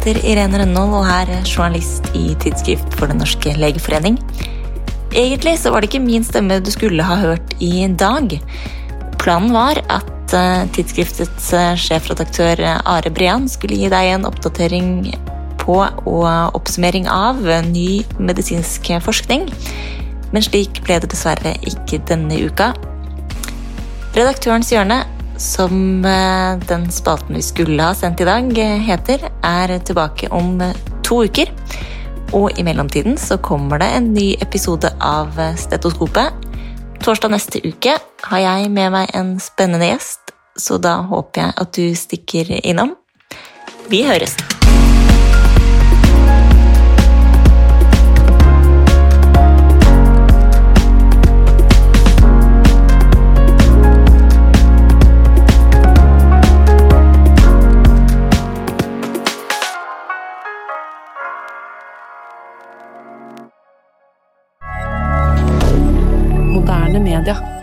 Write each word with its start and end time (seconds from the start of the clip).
heter 0.00 0.16
Irene 0.24 0.56
Rønnold 0.62 0.94
og 0.96 1.08
er 1.12 1.28
journalist 1.44 2.06
i 2.16 2.30
Tidsskrift 2.40 2.94
for 2.96 3.10
Den 3.10 3.18
norske 3.20 3.52
legeforening. 3.52 4.16
Egentlig 5.12 5.58
så 5.60 5.72
var 5.74 5.82
det 5.82 5.90
ikke 5.90 6.00
min 6.00 6.24
stemme 6.24 6.56
du 6.64 6.70
skulle 6.72 7.04
ha 7.04 7.18
hørt 7.20 7.52
i 7.60 7.84
dag. 8.00 8.32
Planen 9.20 9.52
var 9.52 9.76
at 9.92 10.32
eh, 10.32 10.64
tidsskriftets 10.72 11.50
eh, 11.52 11.74
sjefredaktør 11.76 12.62
Are 12.78 13.12
Brian 13.12 13.44
skulle 13.50 13.76
gi 13.76 13.90
deg 13.92 14.14
en 14.14 14.24
oppdatering 14.24 15.10
på 15.60 15.76
og 15.84 16.56
oppsummering 16.56 17.04
av 17.12 17.44
ny 17.68 18.00
medisinsk 18.16 18.88
forskning. 19.04 19.50
Men 20.32 20.48
slik 20.48 20.80
ble 20.86 20.96
det 21.02 21.12
dessverre 21.12 21.58
ikke 21.60 22.00
denne 22.08 22.40
uka. 22.40 22.72
Redaktørens 24.16 24.72
hjørne 24.72 25.02
som 25.40 26.04
eh, 26.04 26.58
den 26.68 26.90
spalten 26.92 27.36
vi 27.36 27.42
skulle 27.42 27.82
ha 27.82 27.94
sendt 27.94 28.20
i 28.20 28.28
dag, 28.28 28.58
eh, 28.58 28.76
heter, 28.84 29.24
er 29.42 29.78
tilbake 29.78 30.28
om 30.28 30.60
eh, 30.60 30.76
to 31.02 31.24
uker. 31.24 31.52
Og 32.36 32.58
i 32.58 32.62
mellomtiden 32.62 33.18
så 33.18 33.40
kommer 33.42 33.80
det 33.80 33.88
en 33.96 34.12
ny 34.14 34.34
episode 34.44 34.92
av 35.00 35.34
Stetoskopet. 35.58 36.46
Torsdag 37.00 37.32
neste 37.32 37.64
uke 37.64 37.96
har 38.28 38.44
jeg 38.44 38.70
med 38.70 38.92
meg 38.94 39.16
en 39.16 39.34
spennende 39.42 39.88
gjest, 39.90 40.36
så 40.60 40.78
da 40.78 41.00
håper 41.10 41.46
jeg 41.46 41.58
at 41.64 41.74
du 41.74 41.84
stikker 41.96 42.56
innom. 42.60 42.94
Vi 43.90 44.04
høres! 44.06 44.36
Moderne 67.00 67.22
media. 67.22 67.59